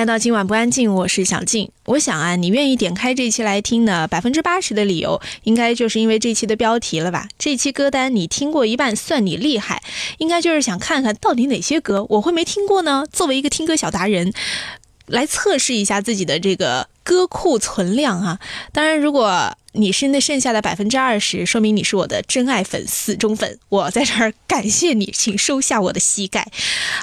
[0.00, 1.70] 来到今晚不安静，我是小静。
[1.84, 7.28] 我想啊，你愿意点开这期来听呢，百分之八十的理由，应该就是因为这期的标题了吧？
[7.38, 9.82] 这期歌单你听过一半，算你厉害。
[10.16, 13.04] 应该就是想看看到底哪些歌我会没听过呢？
[13.12, 14.32] 作为一个听歌小达人，
[15.04, 18.38] 来测试一下自己的这个歌库存量啊。
[18.72, 26.50] 当然，如果你是那剩下的百分之二十，说明你是我的真爱粉死忠粉，我在这儿感谢你，请收下我的膝盖。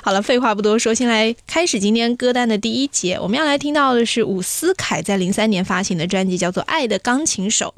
[0.03, 3.17] 好了，废话不多说，先来开始今天歌单的第一节。
[3.21, 7.73] 我们要来听到的是伍思凯在零三年发行的专辑，叫做《爱的钢琴手》。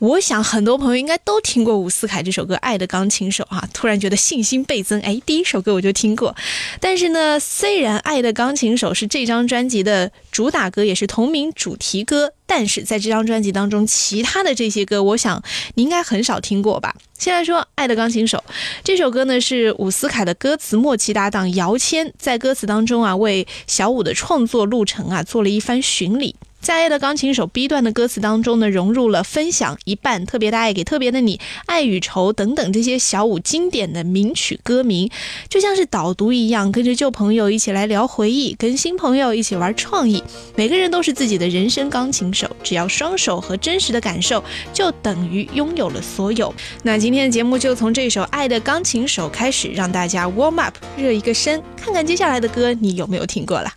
[0.00, 5.00] 我想很多朋友应该都听过伍思凯这首歌《爱的钢琴手》哈，突然觉得信心倍增。
[5.02, 6.34] 哎，第一首歌我就听过，
[6.80, 12.32] 但是呢，虽然《爱的钢琴手》是这张专辑的主打歌，也是同名主题歌。
[12.48, 15.40] 但是在这张专辑当中，其他的这些歌，我想
[15.74, 16.96] 你应该很少听过吧。
[17.18, 18.42] 先来说《爱的钢琴手》
[18.82, 26.34] 这首歌呢，是伍思凯的歌词默契搭档姚谦在歌词当中啊，为小五的创作路程啊做了一番巡礼。
[26.60, 35.08] 在《爱的钢琴手》B 段的歌词当中呢，融入了分享一半、特别的爱给特别的你、爱与愁等等这些小五经典的名曲歌名，
[35.48, 40.22] 就像是导读一样，跟着旧朋友一起来聊回忆，跟新朋友一起玩创意。
[40.56, 46.54] 每个人都是自己的人生钢琴手，只要双手和真实的感受，就等于拥有了所有。
[46.82, 53.72] 那今天的节目就从这首《爱的钢琴手》开始，让大家 warm up 热一个身，看看接下来的歌你有没有听过了。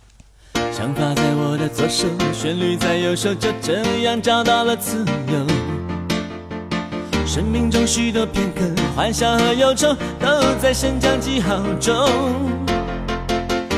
[0.72, 5.46] 想法在我的左手，旋律在右手，就这样找到了自由。
[7.26, 8.62] 生命中许多片刻，
[8.96, 10.26] 欢笑和忧愁，都
[10.62, 11.94] 在升降记号中。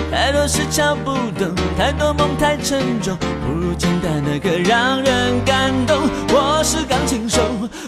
[0.08, 6.08] 太多事敲不动，太多梦太沉重，不如简单的歌让人感动。
[6.28, 7.42] 我是钢琴手，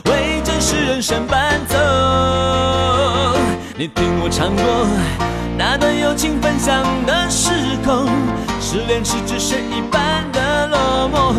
[0.07, 1.77] 为真实人生伴奏。
[3.79, 4.65] 你听我唱过
[5.57, 7.53] 那段友情分享的时
[7.85, 8.09] 空。
[8.69, 11.33] 失恋时只剩一半的落寞，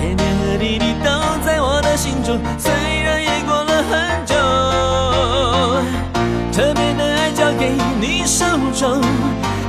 [0.00, 1.10] 点点和滴滴都
[1.44, 4.32] 在我的心中，虽然也过了很久。
[6.52, 9.02] 特别的爱交给你手中，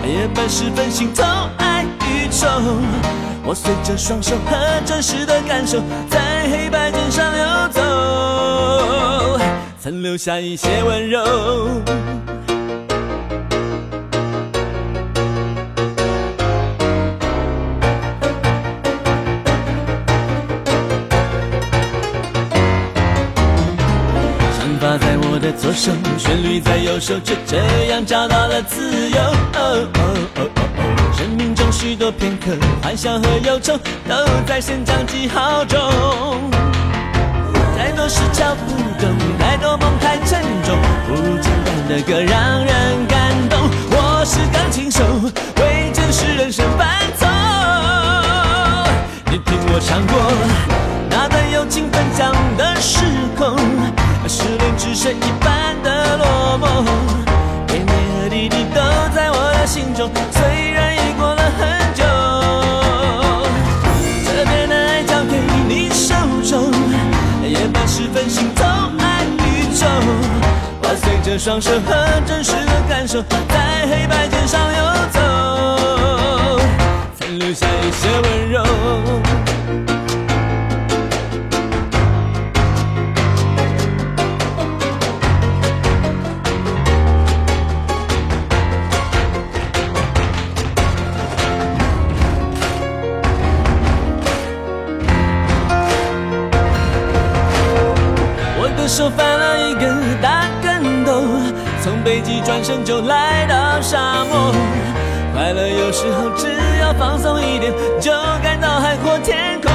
[0.06, 1.26] 夜半时分心痛
[1.58, 2.48] 爱与愁。
[3.44, 4.56] 我随着双手和
[4.86, 5.80] 真实的感受，
[6.12, 7.82] 在黑白键上游走，
[9.82, 11.26] 曾留下一些温柔。
[25.48, 27.58] 的左手，旋律在右手，就这
[27.90, 29.18] 样找到了自由。
[29.18, 30.02] 哦哦
[30.36, 33.78] 哦哦哦生命中许多片刻，欢笑和忧愁，
[34.10, 34.16] 都
[34.46, 35.80] 在升降记号中。
[37.78, 39.10] 太多事敲不动，
[39.40, 43.18] 太多梦太沉重，不简单的歌让人感
[43.50, 43.58] 动。
[43.92, 45.02] 我是钢琴手，
[45.62, 47.26] 为真实人生伴奏。
[49.32, 50.14] 你听我唱过。
[51.10, 53.00] 那段友情分享的时
[53.38, 53.56] 空，
[54.98, 56.26] 恋只剩一般的落
[56.60, 56.66] 寞，
[57.68, 58.82] 点点和滴滴都
[59.14, 62.04] 在我的心中，虽然已过了很久。
[64.26, 65.38] 特别的爱交给
[65.68, 66.72] 你手中，
[67.44, 68.66] 夜半时分心痛
[68.98, 69.86] 爱宇宙，
[70.82, 74.80] 我随着双手和真实的感受，在黑白键上游
[75.12, 75.20] 走，
[77.20, 78.64] 残留下一些温柔。
[98.98, 99.82] 手翻了一个
[100.24, 101.22] 大跟斗，
[101.84, 104.52] 从北极转身就来到沙漠。
[105.36, 106.48] 快乐有时候只
[106.82, 107.72] 要放松一点，
[108.02, 108.12] 就
[108.42, 109.72] 感到海阔天空。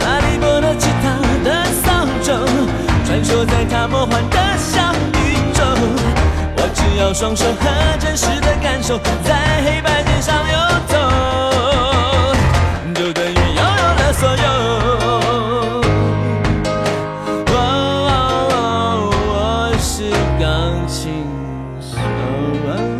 [0.00, 1.10] 哈利波特吉他
[1.44, 2.40] 的扫帚，
[3.04, 4.80] 穿梭在他魔幻的小
[5.12, 5.62] 宇宙。
[6.56, 10.63] 我只要双手和真实的感受，在黑白键上游
[21.80, 22.02] 相
[22.68, 22.93] 爱。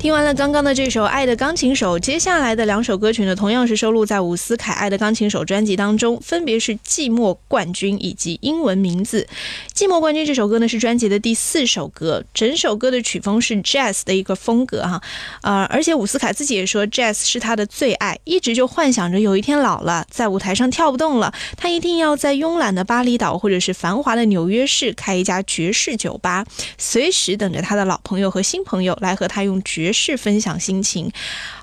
[0.00, 9.28] 听完了刚刚的这首《爱的钢琴手》，接下来的两首歌曲呢，同样是收录在伍思凯《爱的钢琴手》专辑当中，分别是《寂寞冠军》以及英文名字。
[9.78, 15.02] 《寂寞冠军》这首歌呢是专辑的第四首歌，整首歌的曲风是 jazz 的一个风格哈，
[15.42, 26.46] 呃，而且伍思凯自己也说 jazz 是他的最爱，一直就幻想着有一天老了，在舞台上跳不动了，他一定要在慵懒的巴厘岛或者是繁华的纽约市开一家爵士酒吧，
[26.78, 29.89] 随时等着他的老朋友和新朋友来和他用爵。
[29.92, 31.10] 是分享心情，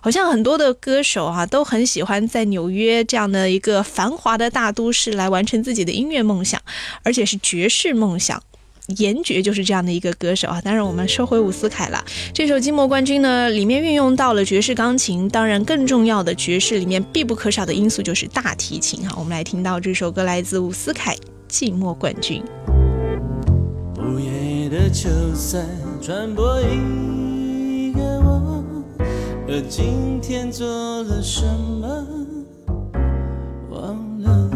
[0.01, 6.61] 好像很多的歌手哈都很喜欢在纽约这样的一个繁华的大都市来完成自己的音乐梦想，
[7.03, 8.41] 而且是爵士梦想。
[8.95, 10.61] 严爵就是这样的一个歌手啊。
[10.61, 12.01] 当然，我们说回伍思凯了，
[12.33, 15.27] 这首《寂寞冠军》呢，里面运用到了爵士钢琴。
[15.27, 19.13] 当然，更重要的爵士里面必不可少的因素就是大提琴哈。
[19.19, 21.13] 我们来听到这首歌，来自伍思凯
[21.51, 22.41] 《寂寞冠军》。
[24.01, 25.65] 午夜的球赛
[26.01, 26.61] 传播
[29.49, 30.67] 而今天做
[31.03, 32.05] 了什么，
[33.69, 34.49] 忘了。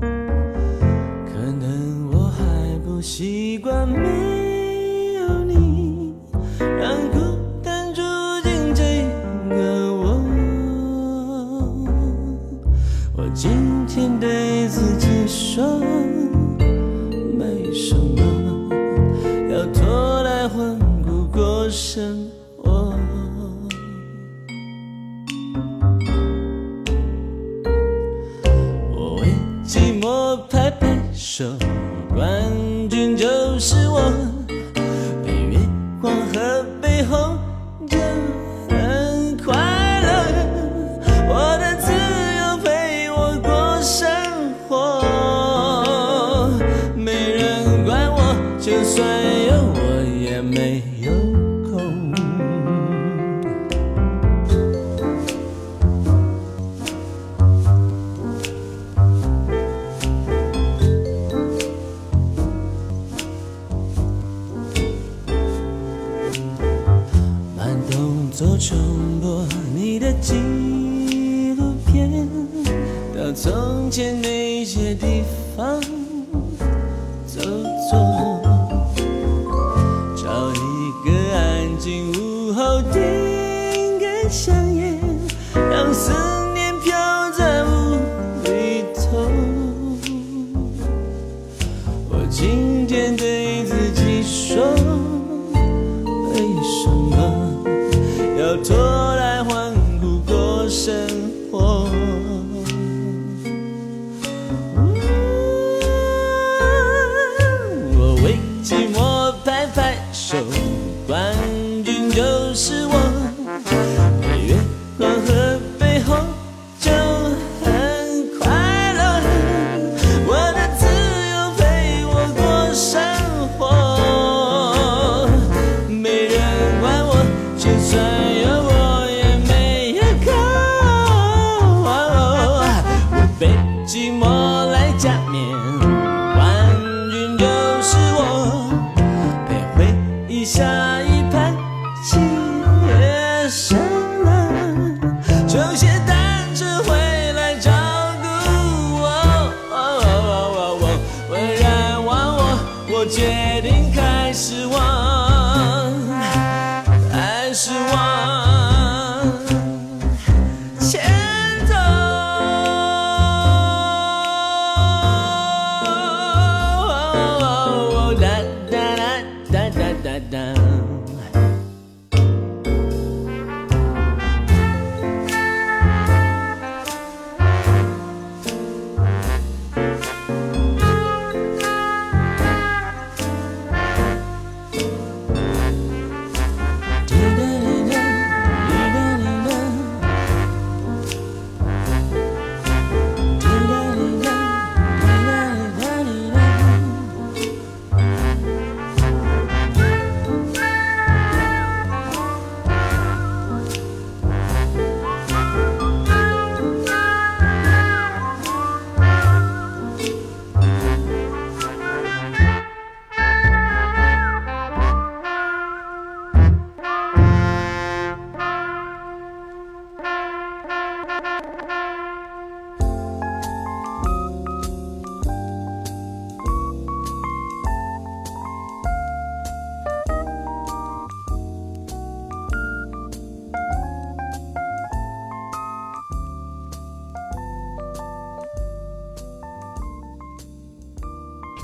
[0.00, 6.14] 可能我还不习惯没有你，
[6.58, 7.20] 让孤
[7.62, 8.02] 单住
[8.42, 9.06] 进这
[9.50, 10.20] 个我。
[13.16, 15.78] 我今天对自己说，
[17.38, 18.68] 没什么
[19.48, 22.92] 要拖来混古过生活。
[31.28, 31.44] 手
[32.08, 32.67] 关
[73.98, 74.27] reaching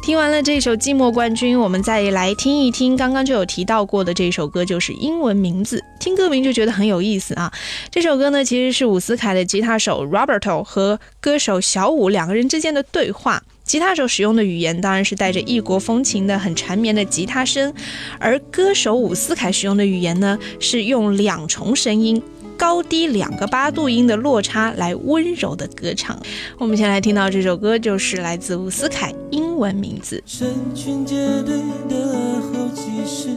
[0.04, 5.82] 听完了这首《寂寞冠军》，我们再来听一听刚刚就有提到过的这首歌，就是英文名字。
[5.98, 7.50] 听歌名就觉得很有意思啊。
[7.90, 13.42] 这首歌呢，其实是伍思凯的吉他手 Roberto 和歌手小五两个人之间的对话。
[13.64, 17.72] 吉他手使用的语言当然是带着异国风情的、很缠绵的吉他声，
[18.18, 22.22] 而歌手伍思凯使用的语言呢，是用两重声音。
[22.56, 26.18] 高低两个八度音的落差来温柔的歌唱。
[26.58, 30.22] 我们先来听到这首歌，就是来自伍思凯英文名字。
[30.26, 31.56] 成群结队
[31.88, 31.96] 的
[32.40, 33.28] 候机室，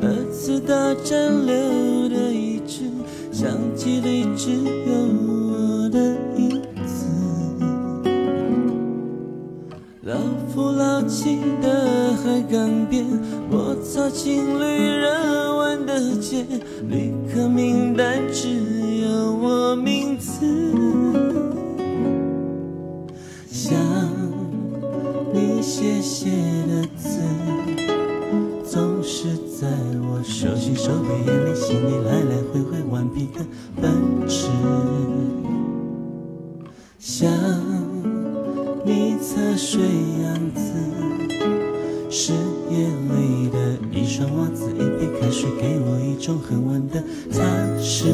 [0.00, 0.74] 二次大
[1.04, 2.82] 战留的遗址，
[3.32, 4.92] 相机里只有
[5.28, 7.06] 我的影子。
[10.52, 13.06] 老夫老妻的海港边，
[13.50, 16.44] 摩擦情侣热吻的街，
[16.90, 18.50] 旅客名单只
[19.00, 20.44] 有我名字。
[23.50, 23.74] 想
[25.32, 26.28] 你写写
[26.68, 27.18] 的字，
[28.62, 29.28] 总是
[29.58, 29.66] 在
[30.02, 33.40] 我手心手背眼里心里来来回回顽皮的
[33.80, 34.48] 奔驰。
[36.98, 37.30] 想
[39.22, 39.80] 侧睡
[40.20, 40.72] 样子，
[42.10, 42.32] 是
[42.68, 47.00] 夜里的一双袜子，一杯开水给我一种很稳的
[47.30, 47.38] 踏
[47.80, 48.06] 实。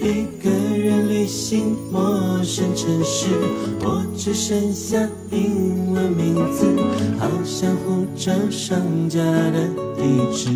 [0.00, 3.28] 一个人旅行陌生城市，
[3.82, 6.66] 我只剩下英文名字，
[7.20, 10.02] 好像护照上家的地
[10.36, 10.50] 址。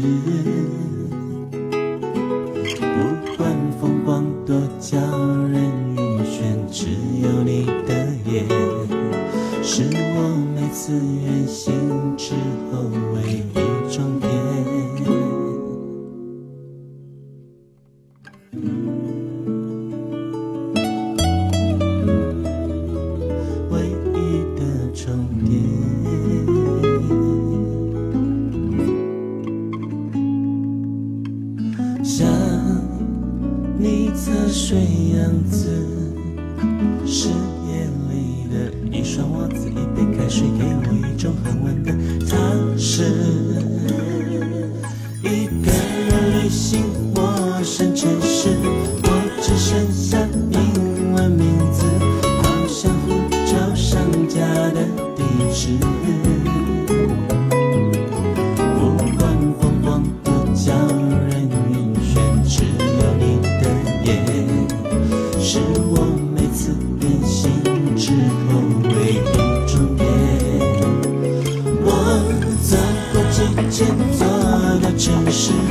[75.04, 75.61] 是不是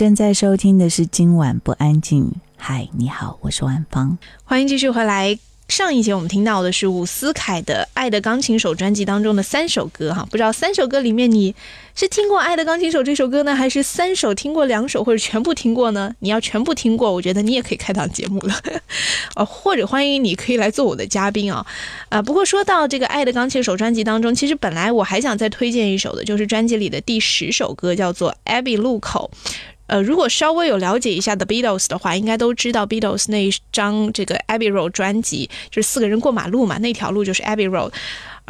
[0.00, 2.32] 正在收听的是今晚不安静。
[2.56, 4.16] 嗨，你好，我是万芳。
[4.44, 5.38] 欢迎继续回来。
[5.68, 11.54] 上一节我们听到的是伍思凯的《爱的钢琴手》专辑当中的三首歌哈，不知道三首歌里面你
[11.94, 16.14] 是听过《爱的钢琴手》这首歌呢，还是三首听过两首，或者全部听过呢？
[16.20, 18.54] 你要全部听过，我觉得你也可以开档节目了，
[19.34, 21.66] 呃，或者欢迎你可以来做我的嘉宾啊，
[22.08, 29.30] 啊，不过说到这个《爱的钢琴手》专辑当中，其实本来我还想再推荐一首的，就是专辑里的第十首歌，叫做《abby 路口》。
[29.90, 37.90] 呃，如果稍微有了解一下 The Beatles 的话，应该都知道 Beatles 那一张这个 Abbey Road 专辑，就是四个人过马路嘛，那条路就是 Abbey Road。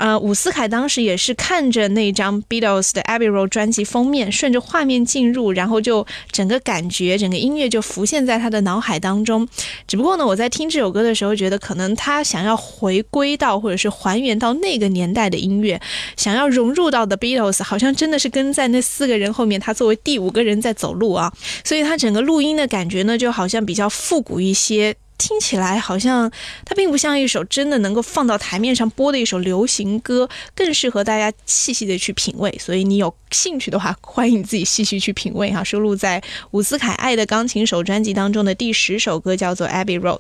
[0.01, 9.47] 呃，伍思凯当时也是看着那张 Beatles 的 Abbey Road 专辑封面，顺着画面进入，然后就整个感觉，整个音乐就浮现在他的脑海当中。
[9.87, 15.79] 只不过呢，我在听这首歌的时候，觉得可能他想要回归到或者是还原到那个年代的音乐，
[16.17, 21.31] 想要融入到的 Beatles，好像真的是跟在那四个人后面，他作为第五个人在走路啊。
[21.63, 24.97] 所以他整个录音的感觉呢，就好像比较复古一些。
[25.21, 26.31] 听起来好像
[26.65, 32.51] 它并不像一首真的能够放到台面上播的一首流行歌，更适合大家细细的去品味。
[32.59, 35.63] 所以你有兴趣的话，欢迎自己细细去品味哈。
[35.63, 36.23] 收录在
[36.53, 40.19] 伍思凯《爱的钢琴手》专辑当中的第十首歌叫做《Abbey Road》。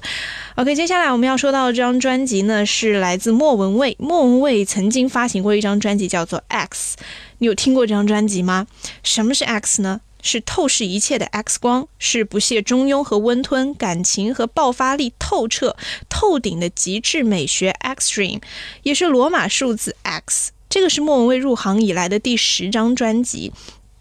[0.56, 3.96] OK，接下来我们要说到这张专辑呢，是来自莫文蔚。
[3.98, 6.96] 莫文蔚曾经发行过一张专辑叫做《X》，
[7.38, 8.66] 你有听过这张专辑吗？
[9.02, 10.02] 什么是 X 呢？
[10.22, 15.76] 是透视一切的 X 光，是不屑中庸和温吞，感情和爆发力透彻
[16.08, 18.42] 透顶的极致美学 Xtreme，
[18.82, 20.52] 也是罗马数字 X。
[20.68, 23.52] 这个是莫文蔚入行以来的第十张专辑。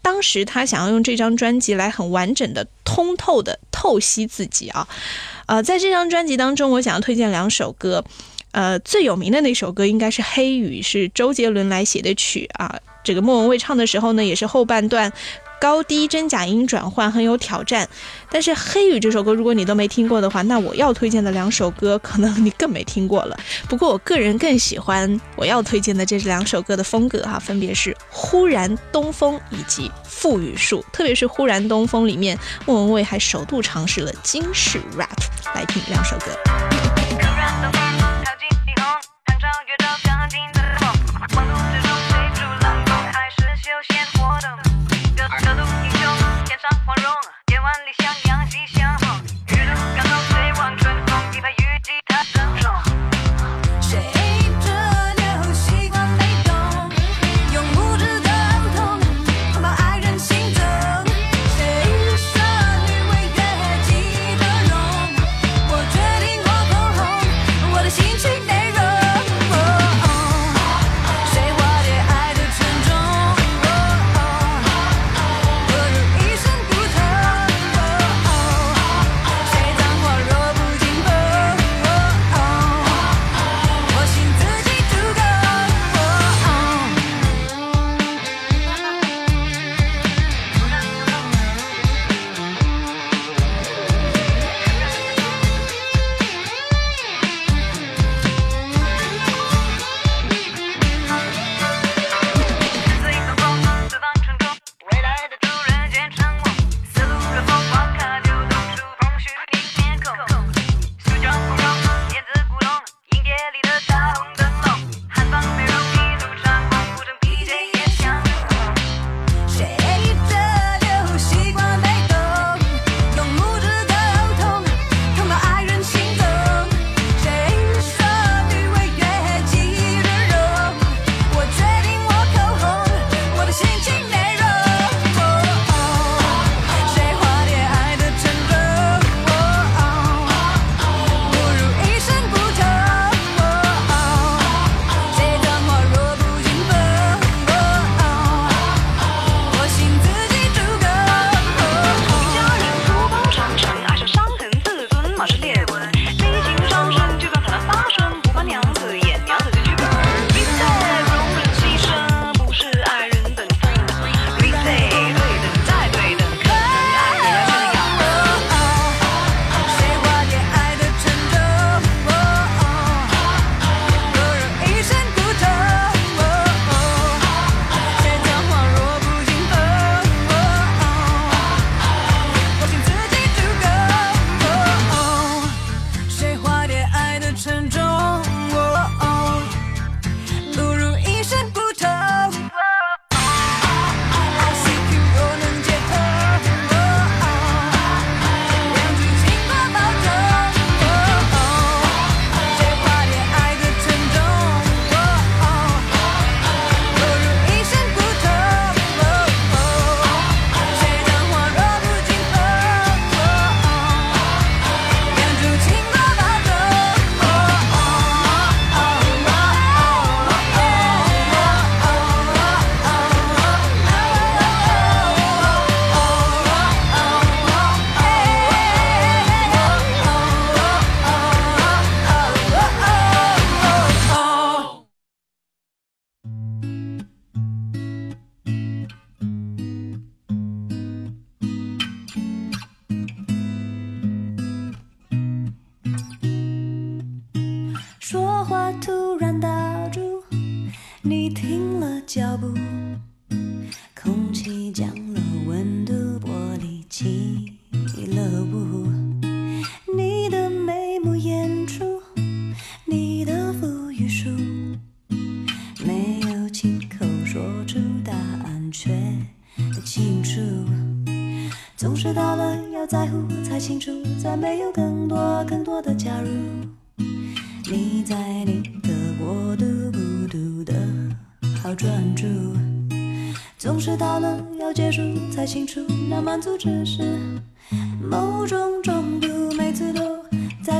[0.02, 4.88] 当时他想要用这张专辑来很完整的、通透的透析自己啊。
[5.46, 8.04] 呃，在这张专辑当中，我想要推荐两首歌。
[8.52, 12.80] 呃，最有名的那首歌应该是《黑雨》，是周杰伦来写的曲啊。
[13.04, 15.12] 这个莫文蔚唱的时候呢，也是后半段。
[15.60, 17.86] 高低真假音转换很有挑战，
[18.30, 23.38] 但是《黑雨》这首歌，如果你都没听过的话，那我要推荐的两首歌，可能你更没听过了。
[23.68, 35.08] 不过我个人更喜欢我要推荐的这两首歌的风格哈，分别是《忽然东风》以及《赋予树》，特别是《忽然东风》里面，莫文蔚还首度尝试了京式 rap，
[35.54, 37.89] 来听两首歌。
[47.98, 48.29] 我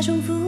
[0.01, 0.40] 在重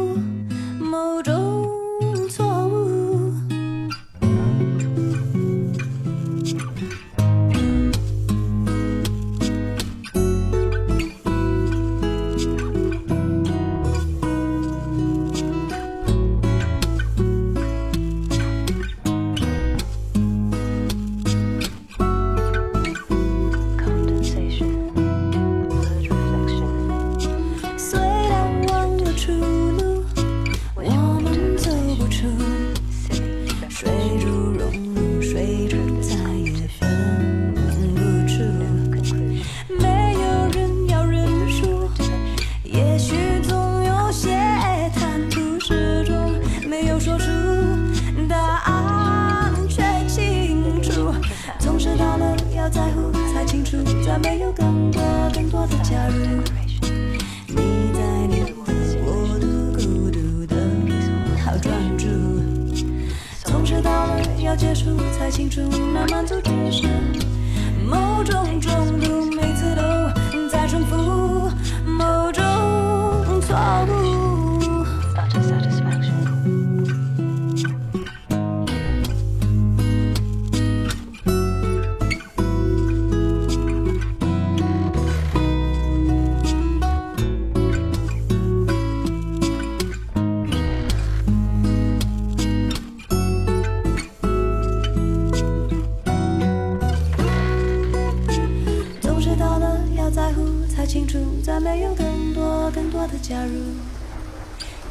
[101.42, 103.52] 再没有更多更多的加入。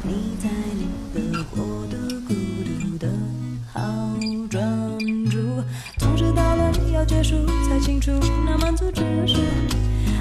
[0.02, 3.08] 你在你的国度孤独的
[3.72, 3.80] 好
[4.50, 4.98] 专
[5.30, 5.38] 注，
[5.98, 8.10] 总是到了要结束才清楚，
[8.44, 9.38] 那满足只是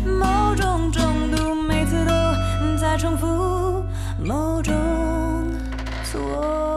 [0.06, 2.12] 某种中毒，每次都
[2.80, 3.84] 在重复
[4.24, 4.74] 某种
[6.04, 6.71] 错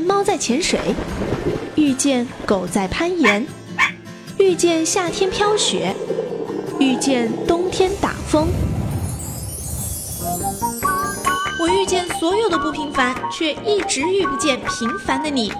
[0.00, 0.78] 猫在潜水，
[1.74, 3.46] 遇见狗在攀岩，
[4.38, 5.94] 遇见夏天飘雪，
[6.78, 8.48] 遇见冬天打风。
[11.60, 15.52] 我遇见所有的不平凡，却一直遇不见平凡的你。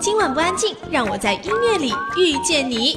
[0.00, 2.96] 今晚不安静，让我在音乐里遇见你。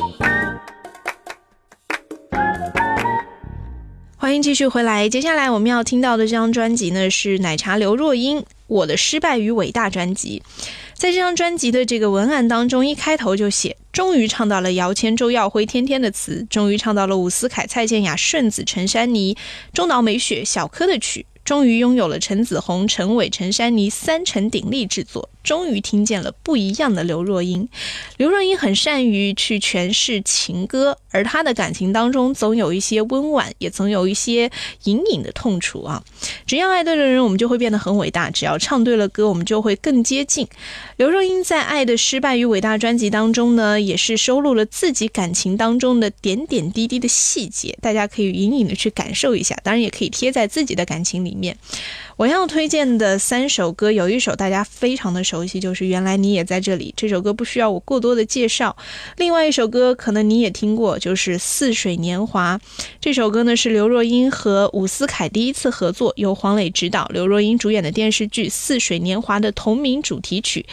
[4.17, 10.41] 欢迎继续回来，接下来我们要听到的这张专辑呢是奶茶刘若英《我的失败与伟大》专辑。
[10.93, 19.36] 在这张专辑的这个文案当中，一开头就写：终于唱到了姚谦、周耀辉、天天的词，终于唱到了伍思凯、蔡健雅、顺子、陈珊妮、
[19.73, 21.25] 中岛美雪、小柯的曲。
[21.49, 27.67] 终于拥有了陈子红、陈伟、陈珊妮三陈鼎力制作，终于听见了不一样的刘若英。
[28.17, 34.51] 刘若英很善于去诠释情歌，而她的感情当中总有一些温婉，也总有一些
[34.83, 36.03] 隐隐的痛楚啊。
[36.45, 40.47] 只要爱对了人，我们就会变得很伟大；只要唱对了歌，我们就会更接近。
[40.97, 51.38] 刘若英在《爱的失败与伟大》专辑当中呢，也是收录了自己感情当中的点点滴滴的细节，大家可以隐隐的去感受一下，当然也可以贴在自己的感情里面。
[51.39, 51.58] 面
[52.17, 56.89] 我要推荐的三首歌，有一首大家非常的熟悉，就是《原来你也在这里》。
[56.97, 58.75] 这首歌不需要我过多的介绍。
[59.15, 62.58] 另外一首歌可能你也听过，就是《似水年华》。
[62.99, 70.65] 这首歌呢是刘若英和伍思凯第一次合作，由黄磊执导，刘若英主演的电视剧《似水年华》的同名主题曲。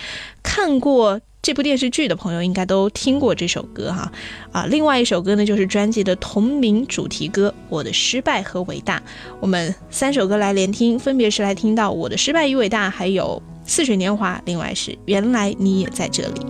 [0.42, 4.10] 看过这部电视剧的朋友应该都听过这首歌哈
[4.50, 8.98] 啊，另外一首歌呢就是专辑的同名主题歌《我的失败和伟大》。
[9.38, 16.40] 我们三首歌来连听，分别是来听到《我的失败与伟大》，还有《似水年华》，另外是《原来你也在这里》。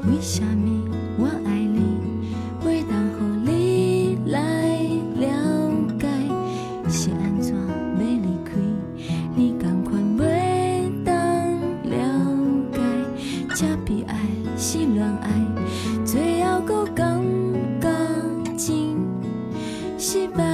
[20.17, 20.46] 失败。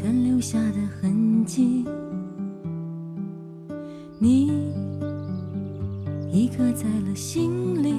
[0.00, 1.84] 残留下的痕迹，
[4.20, 4.46] 你
[6.30, 7.96] 已刻在了心里。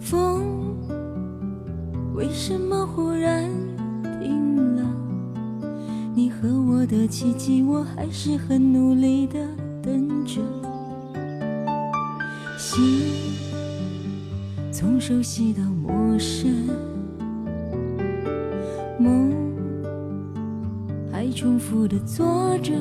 [0.00, 0.42] 风
[2.16, 3.48] 为什么忽然
[4.20, 4.82] 停了？
[6.16, 9.38] 你和我的奇迹，我还是很努力的
[9.80, 10.40] 等着。
[12.58, 12.82] 心
[14.72, 16.93] 从熟悉到陌生。
[21.34, 22.72] 重复的坐着。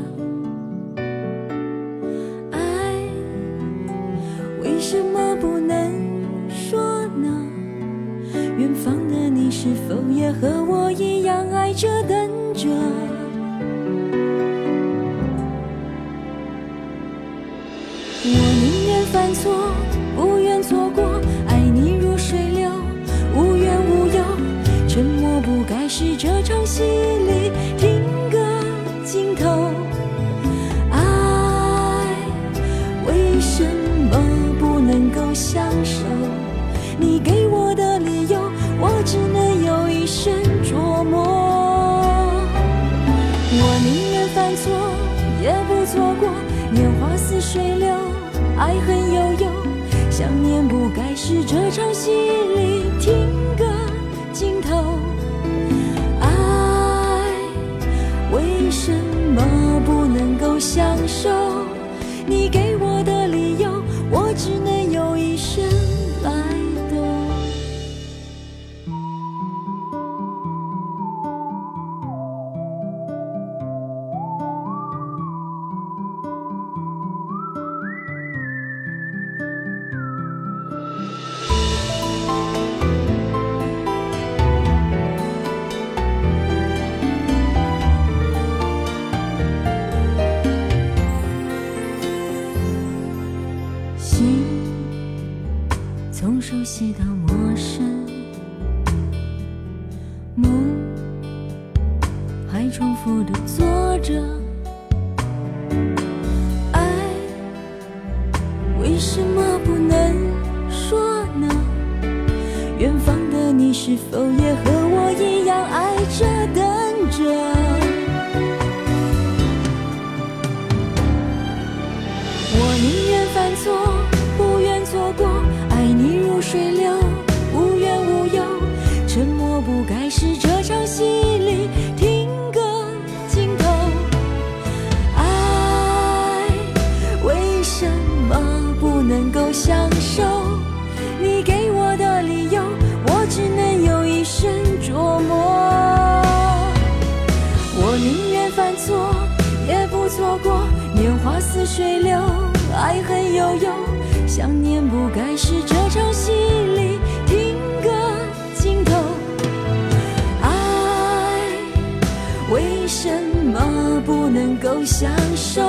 [164.74, 165.62] 都享受？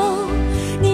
[0.81, 0.94] 你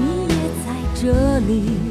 [1.01, 1.90] 这里。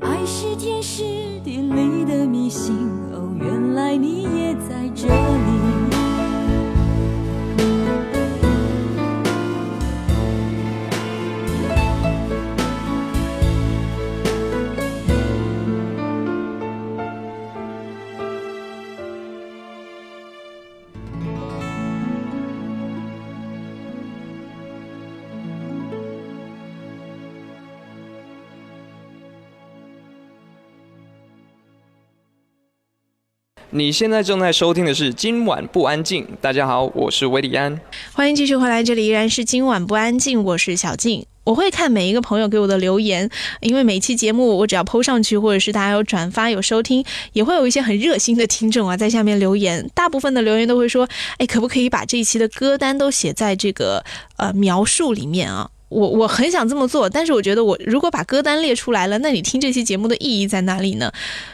[0.00, 1.02] 爱是天时
[1.42, 2.74] 地利的迷信，
[3.12, 5.85] 哦，原来你也在这里。
[33.76, 36.24] 你现在正在收听的是《今晚不安静》。
[36.40, 37.78] 大家好，我是维里安。
[38.14, 41.26] 欢迎继续回来，这里依然是今晚不安静，我是小静。
[41.44, 43.28] 我会看每一个朋友给我的留言，
[43.60, 47.04] 因为每期节目我只要 PO 上去，或者是大家有转发、有收听，
[47.34, 49.86] 也会有一些很热心的听众啊在下面留言。
[49.94, 51.06] 大部分的留言都会说
[51.36, 54.02] ：“哎，可不可以把这一期的歌单都写在这个
[54.38, 61.12] 呃描述里面啊？”我我很想这么做，但是我觉得我如果把歌单列出来了，那你听这期节目的意义在哪里呢？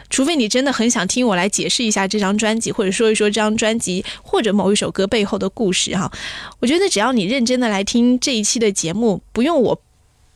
[0.09, 6.11] 除非你真的很想听我来解释一下这张专辑，或者说一说这张专辑或者某一首歌背后的故事哈。
[6.59, 9.81] 我觉得只要你认真的来听这一期的节目，不用我。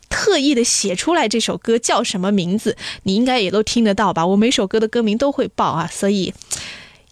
[0.09, 4.25] 特意的写出来这首歌叫什么名字，你应该也都听得到吧？
[4.25, 6.33] 我每首歌的歌名都会报啊，所以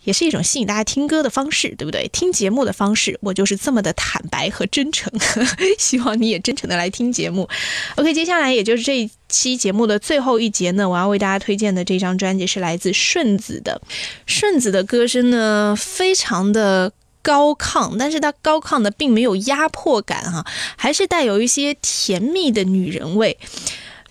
[0.05, 2.07] 也是一种吸引大家听歌的方式，对不对？
[2.13, 5.11] 听节目的方式，我就是这么的坦白和真诚，
[5.77, 7.49] 希望你也真诚的来听节目。
[7.95, 13.81] OK，接下来也就是这一期节目的最后一节呢，我要为大家推荐的这张专辑是来自顺子的。
[14.25, 16.93] 顺子的歌声呢，非常的。
[17.25, 20.45] 高亢，但是它高亢的并没有压迫感哈，
[20.77, 23.35] 还是带有一些甜蜜的女人味。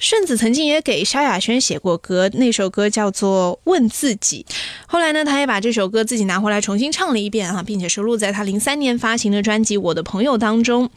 [0.05, 4.45] 顺子曾经也给萧亚轩写过歌，那首歌叫做《问自己》。
[4.87, 10.91] 后来呢，他也把这首歌自己拿回来重新唱了一遍哈，并且收录在他零三年发行的专辑《我的朋友》当中。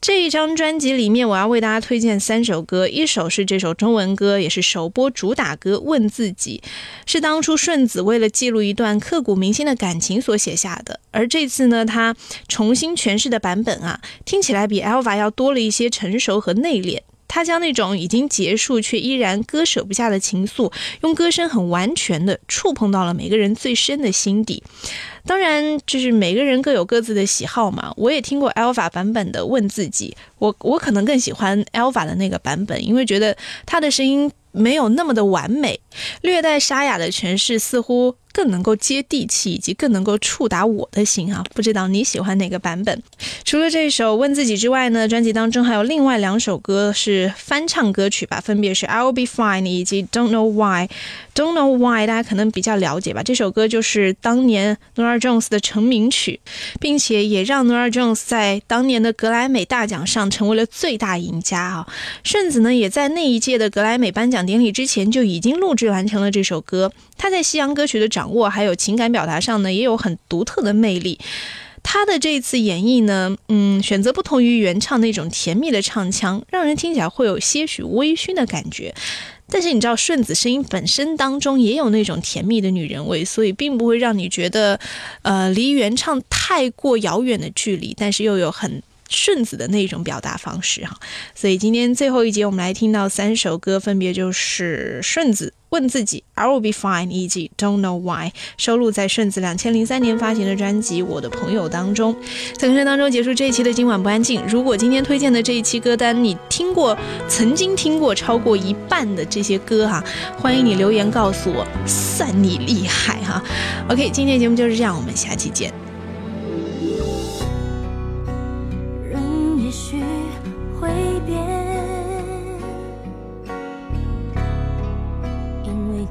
[0.00, 6.62] 这一张专辑里面，我要为大家推荐三首歌，一首是这首中文歌，也是首播主打歌《问自己》，
[7.06, 11.00] 是当初顺子为了记录一段刻骨铭心的感情所写下的。
[11.10, 12.14] 而这次呢，他
[12.46, 17.00] 重新诠释的版本啊，听起来比 Alva 要多了一些成熟和内敛。
[17.28, 20.72] 他将那种已经结束却依然割舍不下的情愫，
[21.02, 24.64] 用歌声很完全的触碰到了每个人最深的心底。
[25.28, 27.92] 当然，就是每个人各有各自的喜好嘛。
[27.98, 35.78] 我也听过 Alpha 版本的《问自己》，我我可能更喜欢 Alpha 的那个版本，因为觉得他的声音没有那么的完美，
[36.22, 38.16] 略带沙哑的诠释似乎。
[38.30, 41.42] 更能够接地气，以及更能够触达我的心啊！
[41.56, 43.02] 不知道你喜欢哪个版本？
[43.42, 50.86] 除了这首《问自己》之外呢，专辑当中还有另外两首歌是翻唱歌曲吧，分别是《I'll Be Fine》以及《Don't Know Why》。
[51.38, 53.22] Don't Know Why 大家可能比较了解吧？
[53.22, 56.40] 这首歌就是当年 Norah Jones 的成名曲，
[56.80, 61.86] 并且也让 Norah Jones 在当年的格莱美大奖上成为了最大赢家啊！
[62.24, 66.90] 顺子呢，也在那一届的格莱美颁奖典礼之前就已经录制完成了这首歌。
[67.16, 71.20] 他在西洋歌曲的掌握还有情感表达上呢，也有很独特的魅力。
[71.84, 78.92] 他的这次演绎呢，嗯，选择不同于原唱那种甜蜜的唱腔，让人听起来会有些许微醺的感觉。
[79.50, 84.78] 但是你知道，顺子声音本身当中也有那种甜蜜的女人味，所以并不会让你觉得，
[85.22, 88.82] 呃，离原唱太过遥远的距离，但是又有很。
[89.08, 90.96] 顺子的那种表达方式哈，
[91.34, 102.14] 所以今天最后一节我们来听到三首歌，分别就是顺子问自己，I will be fine，以及 Don't know why，收录在顺子两千零三年发行的专辑《我的朋友》当中。
[102.56, 104.42] 在歌声当中结束这一期的今晚不安静。
[104.46, 106.96] 如果今天推荐的这一期歌单你听过，
[107.28, 110.04] 曾经听过超过一半的这些歌哈，
[110.38, 113.42] 欢迎你留言告诉我，算你厉害哈。
[113.88, 115.87] OK，今天的节目就是这样，我们下期见。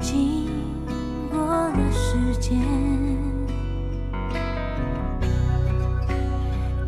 [0.00, 0.48] 经
[1.30, 2.58] 过了时间，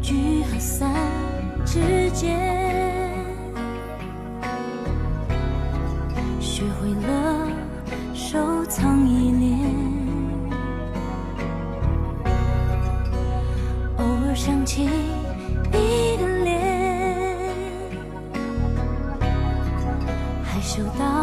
[0.01, 0.91] 聚和散
[1.65, 2.39] 之间
[6.41, 7.49] 学会了
[8.15, 9.59] 收藏依恋。
[13.99, 14.89] 偶尔想起
[15.73, 16.51] 你的脸。
[20.43, 21.20] 害羞到。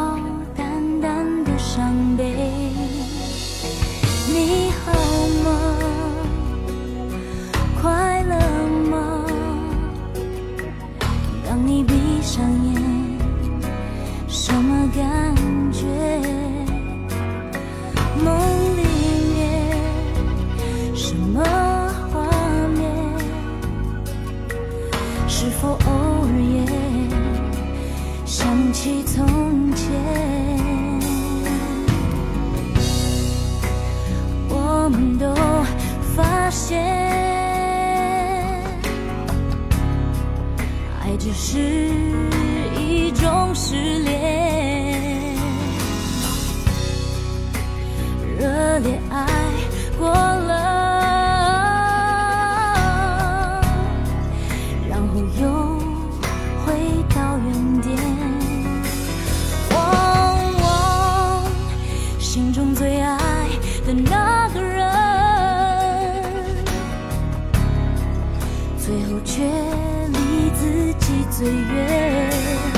[68.87, 72.76] 最后却离自己最远。